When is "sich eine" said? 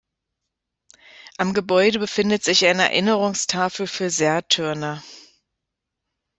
2.43-2.85